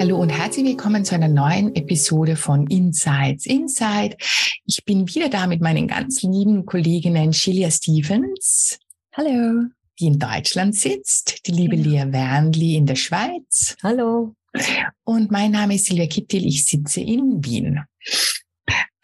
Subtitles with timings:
[0.00, 4.16] Hallo und herzlich willkommen zu einer neuen Episode von Insights Inside.
[4.64, 8.78] Ich bin wieder da mit meinen ganz lieben Kolleginnen Shelia Stevens.
[9.16, 9.64] Hallo.
[9.98, 12.04] Die in Deutschland sitzt, die liebe ja.
[12.04, 13.76] Lea Wernli in der Schweiz.
[13.82, 14.36] Hallo.
[15.02, 17.80] Und mein Name ist Silvia Kittil, ich sitze in Wien.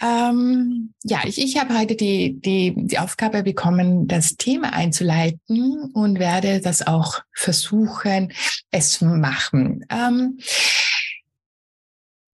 [0.05, 6.19] Ähm, ja, ich, ich habe heute die, die, die Aufgabe bekommen, das Thema einzuleiten und
[6.19, 8.33] werde das auch versuchen,
[8.71, 9.87] es zu machen.
[9.89, 10.39] Ähm,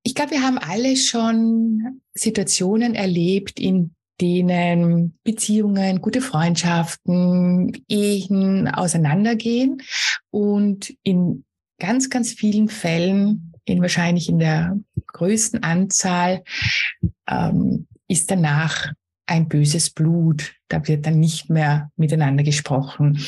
[0.02, 9.80] ich glaube, wir haben alle schon Situationen erlebt, in denen Beziehungen, gute Freundschaften, Ehen auseinandergehen
[10.30, 11.44] und in
[11.78, 14.76] ganz, ganz vielen Fällen, in wahrscheinlich in der
[15.12, 16.42] größten Anzahl,
[17.28, 18.92] ähm, ist danach
[19.26, 20.52] ein böses Blut.
[20.68, 23.24] Da wird dann nicht mehr miteinander gesprochen.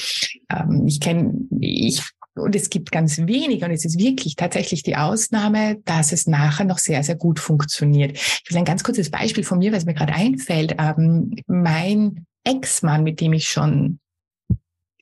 [0.50, 2.02] Ähm, ich kenne, ich
[2.34, 6.64] und es gibt ganz wenig, und es ist wirklich tatsächlich die Ausnahme, dass es nachher
[6.64, 8.16] noch sehr, sehr gut funktioniert.
[8.16, 10.76] Ich will ein ganz kurzes Beispiel von mir, es mir gerade einfällt.
[10.78, 13.98] Ähm, mein Ex-Mann, mit dem ich schon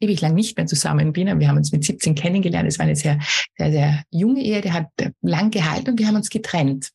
[0.00, 1.38] ewig lang nicht mehr zusammen bin.
[1.38, 2.68] Wir haben uns mit 17 kennengelernt.
[2.68, 3.18] Es war eine sehr,
[3.56, 4.60] sehr, sehr junge Ehe.
[4.60, 4.88] Der hat
[5.20, 6.90] lang gehalten und wir haben uns getrennt.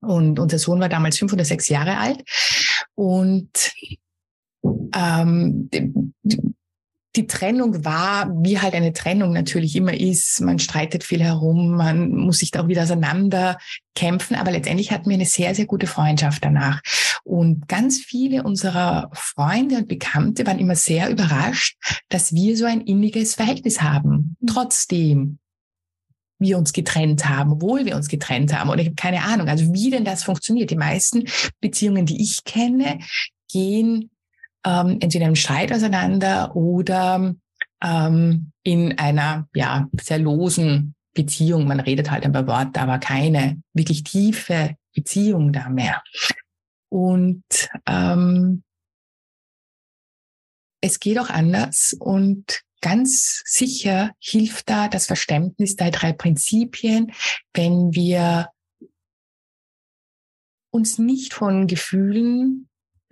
[0.00, 2.22] Und unser Sohn war damals fünf oder sechs Jahre alt.
[2.94, 3.72] Und
[4.94, 5.70] ähm,
[7.16, 10.40] die Trennung war, wie halt eine Trennung natürlich immer ist.
[10.40, 13.58] Man streitet viel herum, man muss sich da auch wieder auseinander
[13.94, 16.80] kämpfen, aber letztendlich hatten wir eine sehr, sehr gute Freundschaft danach.
[17.24, 21.76] Und ganz viele unserer Freunde und Bekannte waren immer sehr überrascht,
[22.08, 24.36] dass wir so ein inniges Verhältnis haben.
[24.46, 25.38] Trotzdem
[26.38, 28.70] wir uns getrennt haben, obwohl wir uns getrennt haben.
[28.70, 30.70] Und ich habe keine Ahnung, also wie denn das funktioniert.
[30.70, 31.24] Die meisten
[31.60, 32.98] Beziehungen, die ich kenne,
[33.50, 34.10] gehen
[34.66, 37.34] ähm, entweder im Streit auseinander oder
[37.82, 41.66] ähm, in einer ja sehr losen Beziehung.
[41.66, 46.02] Man redet halt ein paar Worte, aber keine wirklich tiefe Beziehung da mehr.
[46.90, 47.44] Und
[47.86, 48.64] ähm,
[50.82, 57.12] es geht auch anders und ganz sicher hilft da das Verständnis der drei Prinzipien,
[57.54, 58.50] wenn wir
[60.70, 62.68] uns nicht von Gefühlen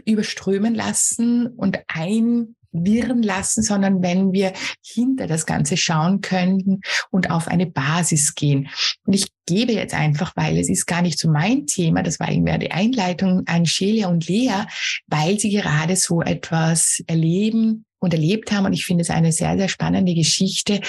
[0.07, 4.53] überströmen lassen und einwirren lassen, sondern wenn wir
[4.85, 8.69] hinter das Ganze schauen könnten und auf eine Basis gehen.
[9.07, 12.31] Und ich gebe jetzt einfach, weil es ist gar nicht so mein Thema, das war
[12.31, 14.65] irgendwie die Einleitung an Shelia und Lea,
[15.07, 18.67] weil sie gerade so etwas erleben und erlebt haben.
[18.67, 20.81] Und ich finde es eine sehr, sehr spannende Geschichte,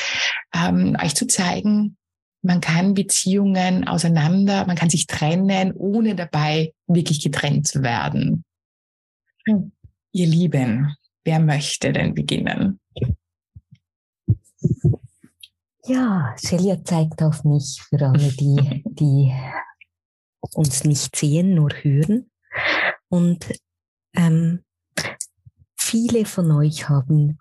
[0.54, 1.98] ähm, euch zu zeigen,
[2.46, 8.44] man kann Beziehungen auseinander, man kann sich trennen, ohne dabei wirklich getrennt zu werden.
[9.48, 12.80] Ihr Lieben, wer möchte denn beginnen?
[15.86, 19.34] Ja, Celia zeigt auf mich für alle, die, die
[20.54, 22.32] uns nicht sehen, nur hören.
[23.08, 23.54] Und
[24.16, 24.64] ähm,
[25.78, 27.38] viele von euch haben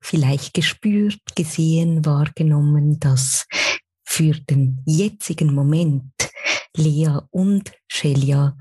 [0.00, 3.46] vielleicht gespürt, gesehen, wahrgenommen, dass
[4.04, 6.12] für den jetzigen Moment
[6.76, 8.56] Lea und Celia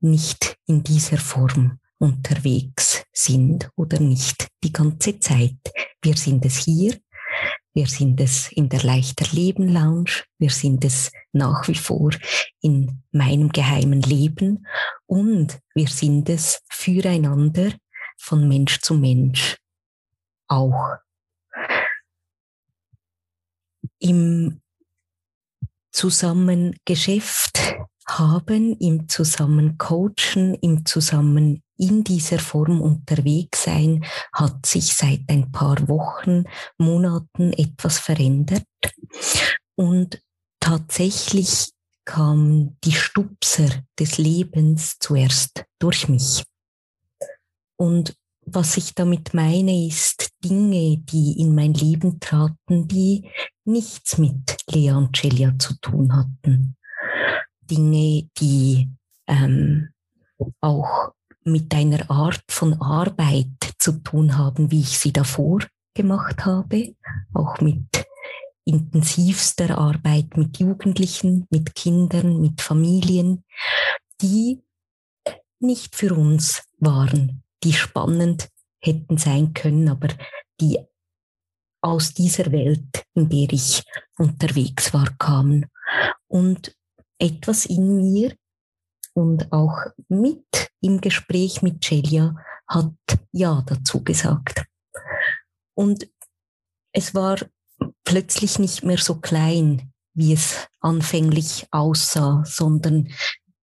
[0.00, 5.56] nicht in dieser Form unterwegs sind oder nicht die ganze Zeit.
[6.02, 6.98] Wir sind es hier,
[7.74, 12.10] wir sind es in der Leichter Leben Lounge, wir sind es nach wie vor
[12.60, 14.66] in meinem geheimen Leben
[15.06, 17.72] und wir sind es füreinander
[18.18, 19.58] von Mensch zu Mensch
[20.48, 20.96] auch.
[24.00, 24.60] Im
[25.92, 27.76] Zusammengeschäft
[28.08, 35.88] haben, im Zusammencoachen, im Zusammen in dieser Form unterwegs sein, hat sich seit ein paar
[35.88, 36.44] Wochen,
[36.78, 38.64] Monaten etwas verändert.
[39.74, 40.22] Und
[40.60, 41.72] tatsächlich
[42.04, 43.68] kamen die Stupser
[43.98, 46.44] des Lebens zuerst durch mich.
[47.76, 48.14] Und
[48.44, 53.28] was ich damit meine, ist Dinge, die in mein Leben traten, die
[53.64, 56.76] nichts mit Lea und Celia zu tun hatten.
[57.60, 58.88] Dinge, die
[59.26, 59.88] ähm,
[60.60, 61.12] auch
[61.44, 65.60] mit einer Art von Arbeit zu tun haben, wie ich sie davor
[65.94, 66.94] gemacht habe,
[67.34, 67.86] auch mit
[68.64, 73.44] intensivster Arbeit mit Jugendlichen, mit Kindern, mit Familien,
[74.20, 74.62] die
[75.58, 78.48] nicht für uns waren, die spannend
[78.80, 80.08] hätten sein können, aber
[80.60, 80.78] die
[81.80, 83.82] aus dieser Welt, in der ich
[84.16, 85.66] unterwegs war, kamen.
[86.28, 86.76] Und
[87.18, 88.34] etwas in mir
[89.14, 89.78] und auch
[90.08, 92.36] mit im Gespräch mit Celia
[92.68, 92.92] hat
[93.32, 94.64] Ja dazu gesagt.
[95.74, 96.08] Und
[96.92, 97.38] es war
[98.04, 103.08] plötzlich nicht mehr so klein, wie es anfänglich aussah, sondern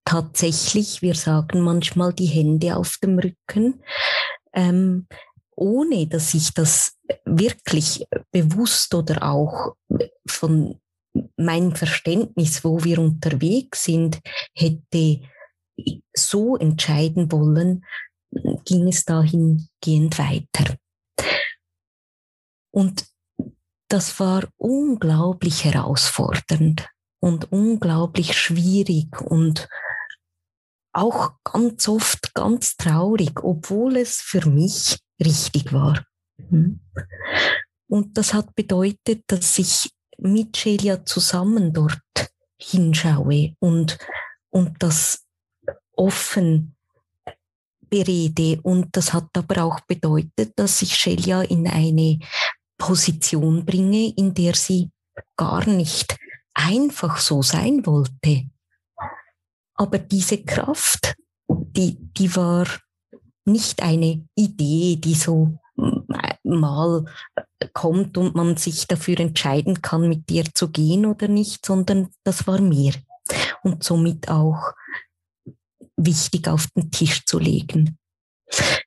[0.05, 3.83] tatsächlich, wir sagen manchmal die Hände auf dem Rücken,
[4.53, 5.07] ähm,
[5.55, 9.75] ohne dass ich das wirklich bewusst oder auch
[10.27, 10.79] von
[11.37, 14.19] meinem Verständnis, wo wir unterwegs sind,
[14.55, 15.21] hätte
[16.13, 17.85] so entscheiden wollen,
[18.65, 20.77] ging es dahingehend weiter.
[22.71, 23.05] Und
[23.89, 26.87] das war unglaublich herausfordernd
[27.19, 29.67] und unglaublich schwierig und
[30.93, 36.05] auch ganz oft ganz traurig, obwohl es für mich richtig war.
[36.49, 36.81] Mhm.
[37.87, 42.01] Und das hat bedeutet, dass ich mit Celia zusammen dort
[42.61, 43.97] hinschaue und,
[44.49, 45.25] und das
[45.99, 46.75] offen
[47.89, 48.59] berede.
[48.61, 52.19] Und das hat aber auch bedeutet, dass ich Celia in eine
[52.77, 54.89] Position bringe, in der sie
[55.35, 56.17] gar nicht
[56.53, 58.45] einfach so sein wollte.
[59.75, 61.15] Aber diese Kraft,
[61.47, 62.67] die, die war
[63.45, 65.57] nicht eine Idee, die so
[66.43, 67.05] mal
[67.73, 72.47] kommt und man sich dafür entscheiden kann, mit dir zu gehen oder nicht, sondern das
[72.47, 72.93] war mir
[73.63, 74.73] und somit auch
[76.05, 77.97] wichtig auf den Tisch zu legen.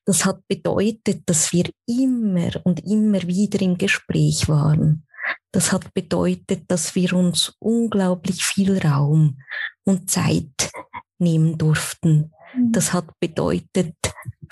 [0.05, 5.07] Das hat bedeutet, dass wir immer und immer wieder im Gespräch waren.
[5.53, 9.39] Das hat bedeutet, dass wir uns unglaublich viel Raum
[9.85, 10.71] und Zeit
[11.19, 12.33] nehmen durften.
[12.57, 12.73] Mhm.
[12.73, 13.95] Das hat bedeutet,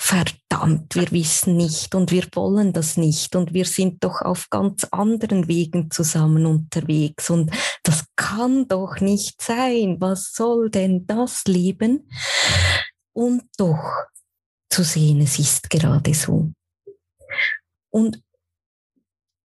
[0.03, 4.85] verdammt, wir wissen nicht und wir wollen das nicht und wir sind doch auf ganz
[4.91, 7.51] anderen Wegen zusammen unterwegs und
[7.83, 10.01] das kann doch nicht sein.
[10.01, 12.11] Was soll denn das Leben?
[13.13, 14.07] Und doch
[14.71, 16.51] zu sehen, es ist gerade so.
[17.91, 18.23] Und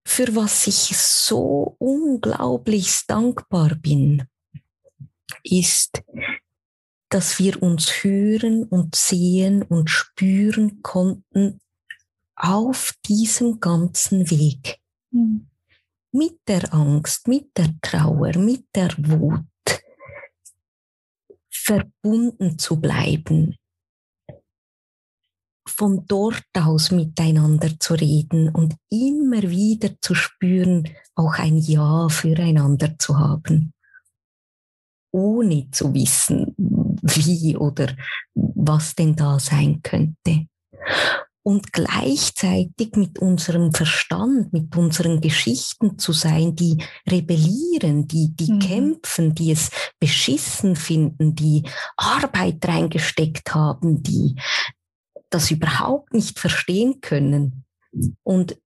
[0.08, 4.24] für was ich so unglaublich dankbar bin,
[5.44, 6.01] ist,
[7.15, 11.62] dass wir uns hören und sehen und spüren konnten
[12.35, 14.81] auf diesem ganzen Weg.
[15.12, 15.47] Mhm.
[16.12, 19.45] Mit der Angst, mit der Trauer, mit der Wut
[21.50, 23.56] verbunden zu bleiben,
[25.65, 33.00] von dort aus miteinander zu reden und immer wieder zu spüren, auch ein Ja füreinander
[33.00, 33.73] zu haben,
[35.12, 36.53] ohne zu wissen,
[37.06, 37.96] wie oder
[38.34, 40.48] was denn da sein könnte.
[41.44, 48.60] Und gleichzeitig mit unserem Verstand, mit unseren Geschichten zu sein, die rebellieren, die, die mhm.
[48.60, 49.69] kämpfen, die es
[50.00, 51.62] beschissen finden, die
[51.98, 54.36] Arbeit reingesteckt haben, die
[55.30, 57.63] das überhaupt nicht verstehen können.
[58.24, 58.58] Und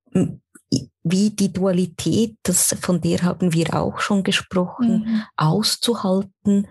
[1.03, 5.23] wie die Dualität, das, von der haben wir auch schon gesprochen, mhm.
[5.35, 6.67] auszuhalten,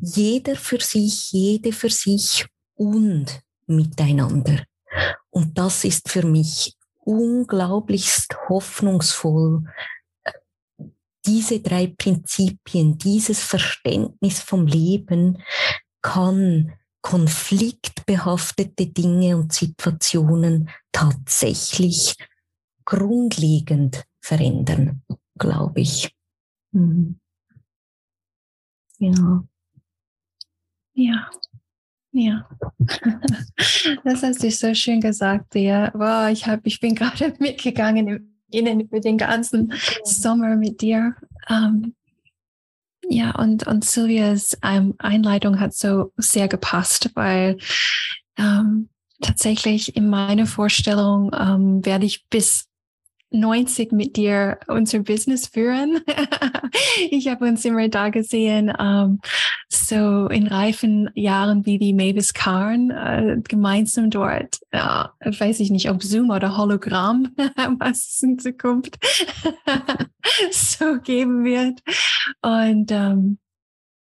[0.00, 4.64] jeder für sich, jede für sich und miteinander.
[5.30, 9.64] Und das ist für mich unglaublichst hoffnungsvoll.
[11.26, 15.42] Diese drei Prinzipien, dieses Verständnis vom Leben
[16.02, 22.16] kann konfliktbehaftete Dinge und Situationen tatsächlich
[22.84, 25.02] grundlegend verändern,
[25.38, 26.14] glaube ich.
[26.72, 27.20] Mhm.
[28.98, 29.44] Ja.
[31.00, 31.30] Ja.
[32.12, 32.48] Ja,
[34.04, 35.90] das hast du so schön gesagt, ja.
[35.94, 39.72] Wow, ich habe, ich bin gerade mitgegangen in, über den ganzen
[40.04, 41.14] Sommer mit dir.
[41.48, 41.94] Um, ähm,
[43.08, 47.56] ja, und, und Silvias ähm, Einleitung hat so sehr gepasst, weil
[48.36, 48.88] ähm,
[49.20, 52.69] tatsächlich in meiner Vorstellung werde ich bis
[53.30, 56.00] 90 mit dir unser Business führen.
[57.10, 59.20] ich habe uns immer da gesehen, ähm,
[59.68, 65.90] so in reifen Jahren wie die Mavis Karn, äh, gemeinsam dort, äh, weiß ich nicht,
[65.90, 67.34] ob Zoom oder Hologramm,
[67.78, 68.98] was es in Zukunft
[70.50, 71.80] so geben wird.
[72.42, 73.38] Und ähm,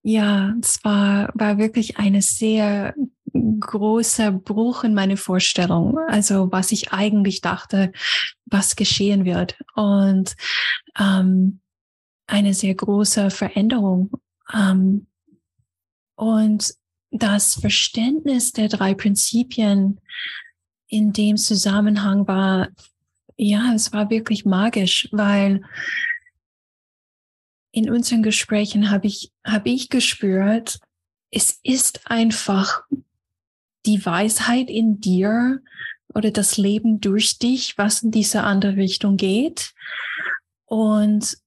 [0.03, 2.95] ja, es war, war wirklich eine sehr
[3.33, 5.97] großer Bruch in meine Vorstellung.
[6.07, 7.91] Also was ich eigentlich dachte,
[8.45, 9.57] was geschehen wird.
[9.75, 10.35] Und
[10.99, 11.59] ähm,
[12.27, 14.11] eine sehr große Veränderung.
[14.53, 15.07] Ähm,
[16.15, 16.73] und
[17.11, 19.99] das Verständnis der drei Prinzipien
[20.87, 22.69] in dem Zusammenhang war,
[23.37, 25.63] ja, es war wirklich magisch, weil
[27.71, 30.79] in unseren Gesprächen habe ich, habe ich gespürt,
[31.31, 32.83] es ist einfach
[33.85, 35.61] die Weisheit in dir
[36.13, 39.73] oder das Leben durch dich, was in diese andere Richtung geht.
[40.65, 41.37] Und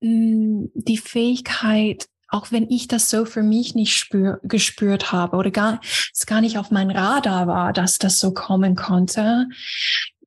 [0.00, 5.50] mm, die Fähigkeit, auch wenn ich das so für mich nicht spür, gespürt habe oder
[5.50, 5.80] gar,
[6.12, 9.48] es gar nicht auf mein Radar war, dass das so kommen konnte,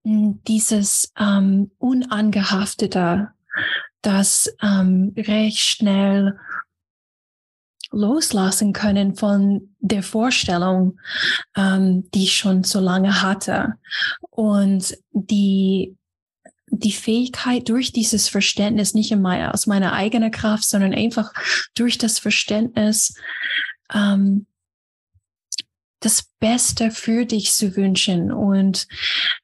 [0.04, 3.30] mm, dieses ähm, unangehaftete,
[4.01, 6.40] das ähm, recht schnell
[7.91, 11.00] loslassen können von der Vorstellung,
[11.55, 13.75] ähm, die ich schon so lange hatte.
[14.29, 15.95] Und die,
[16.67, 21.33] die Fähigkeit durch dieses Verständnis, nicht in mein, aus meiner eigenen Kraft, sondern einfach
[21.75, 23.13] durch das Verständnis,
[23.93, 24.45] ähm,
[26.00, 28.31] das Beste für dich zu wünschen.
[28.31, 28.88] Und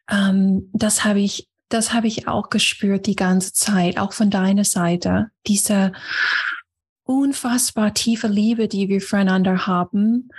[0.09, 4.63] ähm, das habe ich, das habe ich auch gespürt die ganze Zeit, auch von deiner
[4.63, 5.27] Seite.
[5.45, 5.91] Diese
[7.07, 10.29] unfassbar tiefe Liebe, die wir füreinander haben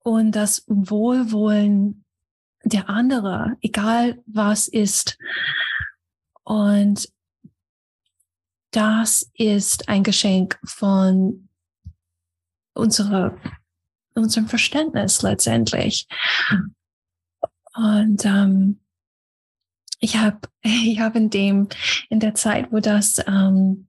[0.00, 2.04] und das Wohlwollen
[2.64, 5.18] der andere, egal was ist.
[6.44, 7.08] Und
[8.70, 11.48] das ist ein Geschenk von
[12.74, 13.36] unserer,
[14.14, 16.06] unserem Verständnis letztendlich.
[17.74, 18.80] Und ähm,
[20.00, 21.68] ich habe ich hab in dem
[22.10, 23.87] in der Zeit, wo das ähm,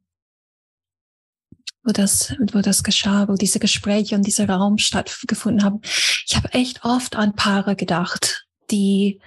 [1.90, 5.82] wo das, wo das geschah, wo diese Gespräche und dieser Raum stattgefunden haben.
[6.28, 9.20] Ich habe echt oft an Paare gedacht, die,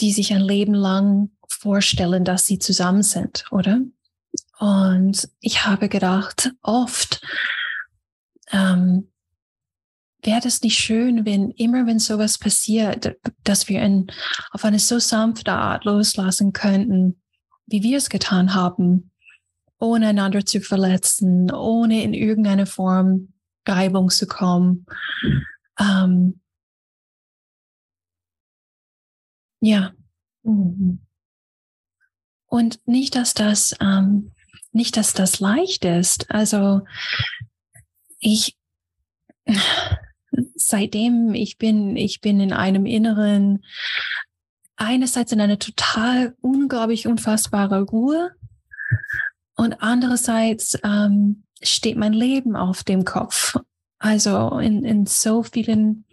[0.00, 3.80] die sich ein Leben lang vorstellen, dass sie zusammen sind, oder?
[4.58, 7.20] Und ich habe gedacht, oft,
[8.50, 9.12] ähm,
[10.22, 14.06] wäre es nicht schön, wenn immer, wenn sowas passiert, dass wir in,
[14.52, 17.20] auf eine so sanfte Art loslassen könnten,
[17.66, 19.10] wie wir es getan haben,
[19.78, 23.32] ohne einander zu verletzen, ohne in irgendeine Form
[23.66, 24.86] Reibung zu kommen.
[25.78, 26.40] Ähm,
[29.60, 29.92] ja.
[30.42, 31.00] Mhm.
[32.46, 34.32] Und nicht, dass das, ähm,
[34.72, 36.30] nicht, dass das leicht ist.
[36.30, 36.82] Also
[38.18, 38.56] ich,
[40.54, 43.64] seitdem ich bin, ich bin in einem inneren,
[44.76, 48.34] einerseits in einer total unglaublich unfassbare Ruhe
[49.56, 53.56] und andererseits ähm, steht mein Leben auf dem Kopf.
[53.98, 56.04] Also in, in so vielen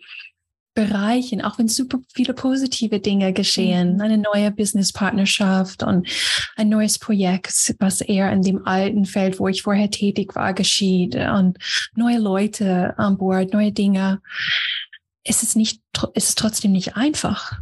[0.73, 4.01] Bereichen, auch wenn super viele positive Dinge geschehen, mhm.
[4.01, 6.07] eine neue Business-Partnerschaft und
[6.55, 11.15] ein neues Projekt, was eher in dem alten Feld, wo ich vorher tätig war, geschieht
[11.15, 11.59] und
[11.95, 14.21] neue Leute an Bord, neue Dinge.
[15.23, 15.81] Es ist nicht,
[16.15, 17.59] es ist trotzdem nicht einfach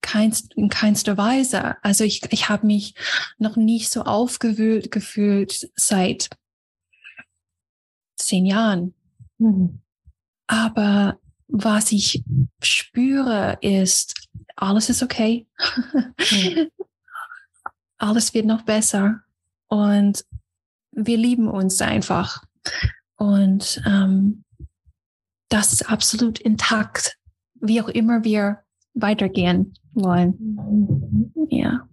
[0.00, 1.82] keinst, in keinster Weise.
[1.82, 2.94] Also ich, ich habe mich
[3.38, 6.30] noch nicht so aufgewühlt gefühlt seit
[8.16, 8.94] zehn Jahren.
[9.38, 9.80] Mhm.
[10.46, 12.22] Aber was ich
[12.62, 15.46] spüre ist, alles ist okay.
[16.30, 16.68] Mhm.
[17.98, 19.22] alles wird noch besser.
[19.68, 20.24] Und
[20.90, 22.44] wir lieben uns einfach.
[23.16, 24.44] Und ähm,
[25.48, 27.18] das ist absolut intakt,
[27.54, 28.61] wie auch immer wir
[28.94, 31.32] weitergehen wollen.
[31.50, 31.88] Ja.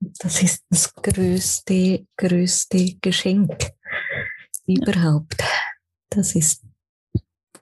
[0.00, 3.72] Das ist das größte, größte Geschenk
[4.66, 5.42] überhaupt.
[6.08, 6.64] Das ist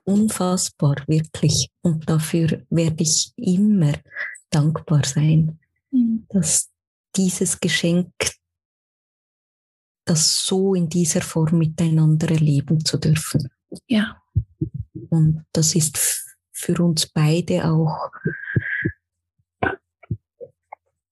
[0.03, 1.69] unfassbar, wirklich.
[1.81, 3.93] Und dafür werde ich immer
[4.49, 5.59] dankbar sein,
[5.91, 6.25] mhm.
[6.29, 6.69] dass
[7.15, 8.11] dieses Geschenk,
[10.05, 13.49] das so in dieser Form miteinander erleben zu dürfen.
[13.87, 14.21] Ja.
[15.09, 16.28] Und das ist
[16.59, 18.11] für uns beide auch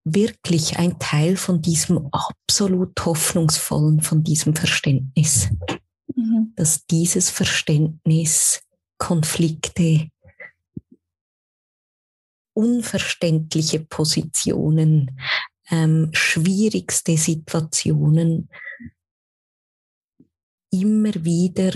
[0.04, 5.50] wirklich ein Teil von diesem absolut hoffnungsvollen, von diesem Verständnis.
[6.16, 6.54] Mhm.
[6.56, 8.62] Dass dieses Verständnis
[8.98, 10.10] Konflikte,
[12.54, 15.20] unverständliche Positionen,
[15.70, 18.50] ähm, schwierigste Situationen
[20.72, 21.72] immer wieder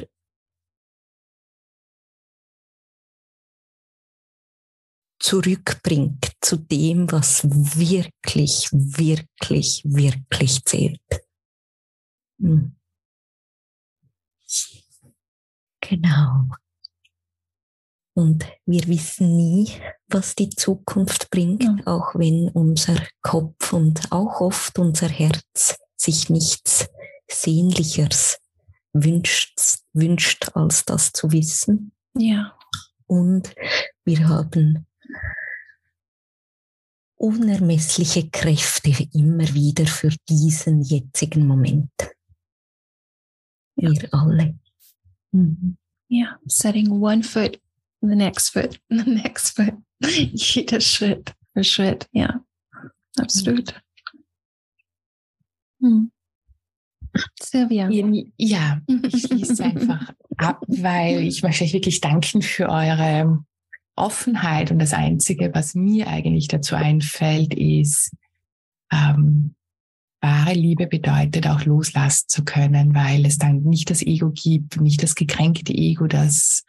[5.22, 11.00] zurückbringt zu dem, was wirklich, wirklich, wirklich zählt.
[12.40, 12.76] Hm.
[15.82, 16.48] Genau.
[18.14, 19.72] Und wir wissen nie,
[20.08, 21.76] was die Zukunft bringt, ja.
[21.86, 26.90] auch wenn unser Kopf und auch oft unser Herz sich nichts
[27.30, 28.40] Sehnlichers
[28.92, 31.94] wünscht, wünscht als das zu wissen.
[32.16, 32.58] Ja.
[33.08, 33.54] Und
[34.04, 34.88] wir haben
[37.22, 41.92] unermessliche Kräfte immer wieder für diesen jetzigen Moment.
[43.76, 43.92] Ja.
[43.92, 44.60] Wir alle.
[45.32, 45.78] Mhm.
[46.08, 47.62] Ja, setting one foot,
[48.02, 49.76] the next foot, the next foot.
[50.02, 52.10] Jeder Schritt für Schritt.
[52.12, 52.44] Ja,
[53.18, 53.80] absolut.
[55.80, 56.12] Mhm.
[57.40, 57.90] Silvia.
[58.38, 63.44] Ja, ich schließe einfach ab, weil ich möchte euch wirklich danken für eure
[64.02, 64.72] Offenheit.
[64.72, 68.12] Und das Einzige, was mir eigentlich dazu einfällt, ist,
[68.92, 69.56] ähm,
[70.22, 75.02] wahre Liebe bedeutet auch loslassen zu können, weil es dann nicht das Ego gibt, nicht
[75.02, 76.64] das gekränkte Ego, das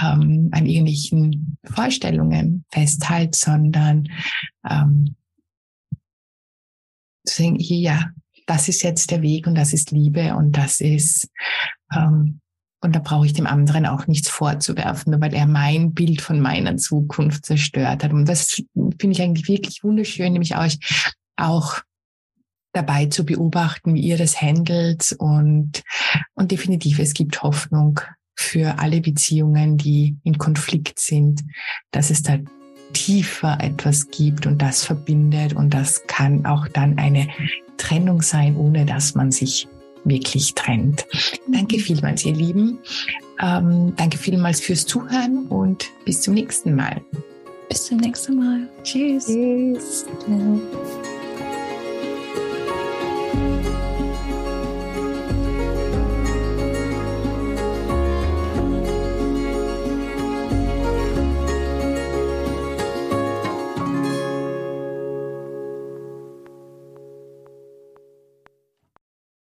[0.00, 4.08] ähm, an irgendwelchen Vorstellungen festhält, sondern
[4.68, 5.16] ähm,
[7.24, 8.10] zu sagen, ja,
[8.46, 11.28] das ist jetzt der Weg und das ist Liebe und das ist,
[11.94, 12.41] ähm,
[12.82, 16.40] und da brauche ich dem anderen auch nichts vorzuwerfen, nur weil er mein Bild von
[16.40, 18.12] meiner Zukunft zerstört hat.
[18.12, 20.78] Und das finde ich eigentlich wirklich wunderschön, nämlich euch
[21.36, 21.78] auch
[22.72, 25.82] dabei zu beobachten, wie ihr das handelt und,
[26.34, 28.00] und definitiv, es gibt Hoffnung
[28.34, 31.42] für alle Beziehungen, die in Konflikt sind,
[31.92, 32.38] dass es da
[32.94, 37.28] tiefer etwas gibt und das verbindet und das kann auch dann eine
[37.76, 39.68] Trennung sein, ohne dass man sich
[40.04, 41.06] wirklich trennt.
[41.48, 42.78] Danke vielmals, ihr Lieben.
[43.40, 47.00] Ähm, danke vielmals fürs Zuhören und bis zum nächsten Mal.
[47.68, 48.68] Bis zum nächsten Mal.
[48.82, 49.26] Tschüss.
[49.26, 50.06] Tschüss.